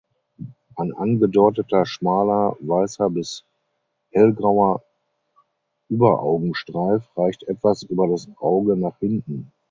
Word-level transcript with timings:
Ein 0.77 0.93
angedeuteter 0.95 1.85
schmaler 1.85 2.57
weißer 2.61 3.07
bis 3.11 3.43
hellgrauer 4.09 4.81
Überaugenstreif 5.89 7.07
reicht 7.15 7.43
etwas 7.43 7.83
über 7.83 8.07
das 8.07 8.27
Auge 8.37 8.75
nach 8.75 8.97
hinten. 8.97 9.51